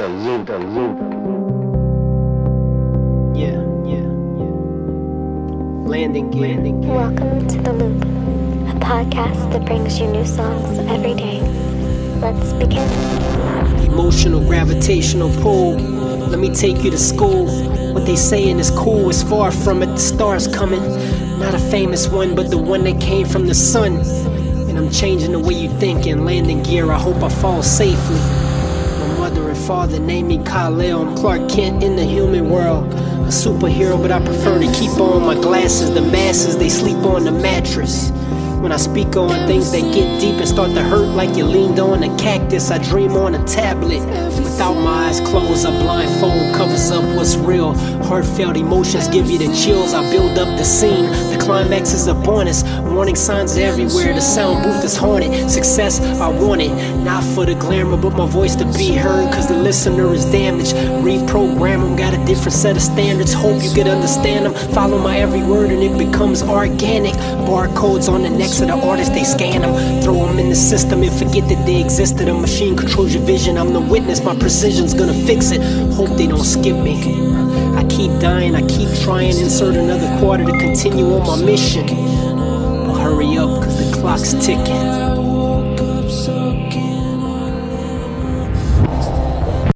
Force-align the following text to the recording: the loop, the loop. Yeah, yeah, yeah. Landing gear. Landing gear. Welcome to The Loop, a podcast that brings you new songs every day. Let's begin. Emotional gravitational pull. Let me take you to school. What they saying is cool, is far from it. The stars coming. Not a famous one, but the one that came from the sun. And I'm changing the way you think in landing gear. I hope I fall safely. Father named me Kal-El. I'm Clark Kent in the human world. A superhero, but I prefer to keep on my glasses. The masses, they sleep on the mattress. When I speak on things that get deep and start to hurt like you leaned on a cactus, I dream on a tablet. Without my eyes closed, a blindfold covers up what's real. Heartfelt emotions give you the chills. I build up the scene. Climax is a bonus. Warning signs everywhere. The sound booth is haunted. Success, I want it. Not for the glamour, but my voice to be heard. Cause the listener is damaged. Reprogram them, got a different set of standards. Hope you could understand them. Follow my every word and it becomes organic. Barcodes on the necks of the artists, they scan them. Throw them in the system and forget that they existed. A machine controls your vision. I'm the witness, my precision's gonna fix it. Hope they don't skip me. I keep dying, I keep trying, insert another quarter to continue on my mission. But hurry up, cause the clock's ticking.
the 0.00 0.08
loop, 0.08 0.46
the 0.46 0.58
loop. 0.58 0.96
Yeah, 3.36 3.60
yeah, 3.84 4.08
yeah. 4.40 4.54
Landing 5.86 6.30
gear. 6.30 6.40
Landing 6.40 6.80
gear. 6.80 6.94
Welcome 6.94 7.46
to 7.46 7.58
The 7.58 7.72
Loop, 7.74 8.02
a 8.04 8.78
podcast 8.80 9.52
that 9.52 9.66
brings 9.66 10.00
you 10.00 10.06
new 10.06 10.24
songs 10.24 10.78
every 10.88 11.12
day. 11.12 11.42
Let's 12.18 12.54
begin. 12.54 12.88
Emotional 13.92 14.40
gravitational 14.40 15.28
pull. 15.42 15.74
Let 15.74 16.38
me 16.38 16.48
take 16.48 16.82
you 16.82 16.90
to 16.90 16.98
school. 16.98 17.44
What 17.92 18.06
they 18.06 18.16
saying 18.16 18.58
is 18.58 18.70
cool, 18.70 19.10
is 19.10 19.22
far 19.22 19.52
from 19.52 19.82
it. 19.82 19.88
The 19.88 19.98
stars 19.98 20.48
coming. 20.48 20.80
Not 21.38 21.52
a 21.52 21.58
famous 21.58 22.08
one, 22.08 22.34
but 22.34 22.48
the 22.48 22.56
one 22.56 22.84
that 22.84 23.02
came 23.02 23.26
from 23.26 23.46
the 23.46 23.54
sun. 23.54 23.96
And 24.66 24.78
I'm 24.78 24.90
changing 24.90 25.32
the 25.32 25.40
way 25.40 25.52
you 25.52 25.68
think 25.78 26.06
in 26.06 26.24
landing 26.24 26.62
gear. 26.62 26.90
I 26.90 26.98
hope 26.98 27.22
I 27.22 27.28
fall 27.28 27.62
safely. 27.62 28.39
Father 29.66 29.98
named 29.98 30.28
me 30.28 30.38
Kal-El. 30.44 31.02
I'm 31.02 31.16
Clark 31.16 31.50
Kent 31.50 31.82
in 31.82 31.94
the 31.96 32.04
human 32.04 32.48
world. 32.50 32.92
A 32.92 33.32
superhero, 33.32 34.00
but 34.00 34.10
I 34.10 34.24
prefer 34.24 34.58
to 34.58 34.72
keep 34.72 34.90
on 34.98 35.22
my 35.22 35.34
glasses. 35.34 35.92
The 35.92 36.00
masses, 36.00 36.56
they 36.56 36.68
sleep 36.68 36.98
on 37.04 37.24
the 37.24 37.32
mattress. 37.32 38.10
When 38.60 38.72
I 38.72 38.76
speak 38.76 39.16
on 39.16 39.46
things 39.46 39.72
that 39.72 39.80
get 39.94 40.20
deep 40.20 40.36
and 40.36 40.48
start 40.48 40.72
to 40.72 40.82
hurt 40.82 41.14
like 41.14 41.36
you 41.36 41.44
leaned 41.44 41.78
on 41.78 42.02
a 42.02 42.14
cactus, 42.18 42.70
I 42.70 42.78
dream 42.78 43.12
on 43.12 43.34
a 43.34 43.44
tablet. 43.44 44.00
Without 44.36 44.74
my 44.74 45.08
eyes 45.08 45.20
closed, 45.20 45.64
a 45.64 45.70
blindfold 45.70 46.54
covers 46.54 46.90
up 46.90 47.04
what's 47.16 47.36
real. 47.36 47.74
Heartfelt 48.04 48.56
emotions 48.56 49.08
give 49.08 49.30
you 49.30 49.38
the 49.38 49.54
chills. 49.54 49.94
I 49.94 50.02
build 50.10 50.38
up 50.38 50.58
the 50.58 50.64
scene. 50.64 51.06
Climax 51.40 51.92
is 51.92 52.06
a 52.06 52.14
bonus. 52.14 52.62
Warning 52.80 53.16
signs 53.16 53.56
everywhere. 53.56 54.14
The 54.14 54.20
sound 54.20 54.62
booth 54.62 54.84
is 54.84 54.96
haunted. 54.96 55.50
Success, 55.50 56.00
I 56.20 56.28
want 56.28 56.60
it. 56.60 56.70
Not 57.02 57.24
for 57.34 57.46
the 57.46 57.54
glamour, 57.54 57.96
but 57.96 58.10
my 58.10 58.26
voice 58.26 58.54
to 58.56 58.64
be 58.76 58.92
heard. 58.94 59.32
Cause 59.32 59.48
the 59.48 59.56
listener 59.56 60.12
is 60.12 60.24
damaged. 60.26 60.74
Reprogram 61.02 61.80
them, 61.80 61.96
got 61.96 62.14
a 62.14 62.24
different 62.24 62.52
set 62.52 62.76
of 62.76 62.82
standards. 62.82 63.32
Hope 63.32 63.62
you 63.62 63.72
could 63.72 63.88
understand 63.88 64.46
them. 64.46 64.54
Follow 64.74 64.98
my 64.98 65.18
every 65.18 65.42
word 65.42 65.70
and 65.70 65.82
it 65.82 65.96
becomes 65.98 66.42
organic. 66.42 67.14
Barcodes 67.48 68.08
on 68.08 68.22
the 68.22 68.30
necks 68.30 68.60
of 68.60 68.68
the 68.68 68.74
artists, 68.74 69.14
they 69.14 69.24
scan 69.24 69.62
them. 69.62 70.02
Throw 70.02 70.26
them 70.26 70.38
in 70.38 70.50
the 70.50 70.54
system 70.54 71.02
and 71.02 71.12
forget 71.12 71.48
that 71.48 71.66
they 71.66 71.80
existed. 71.80 72.28
A 72.28 72.34
machine 72.34 72.76
controls 72.76 73.14
your 73.14 73.24
vision. 73.24 73.56
I'm 73.56 73.72
the 73.72 73.80
witness, 73.80 74.22
my 74.22 74.36
precision's 74.36 74.94
gonna 74.94 75.14
fix 75.26 75.50
it. 75.50 75.60
Hope 75.94 76.10
they 76.16 76.26
don't 76.26 76.44
skip 76.44 76.76
me. 76.76 77.30
I 77.76 77.84
keep 77.84 78.10
dying, 78.20 78.54
I 78.54 78.62
keep 78.66 78.88
trying, 79.02 79.36
insert 79.38 79.74
another 79.74 80.06
quarter 80.20 80.44
to 80.44 80.52
continue 80.52 81.06
on 81.14 81.24
my 81.30 81.44
mission. 81.44 81.86
But 82.86 83.00
hurry 83.00 83.38
up, 83.38 83.62
cause 83.62 83.78
the 83.78 83.96
clock's 83.96 84.32
ticking. 84.44 84.99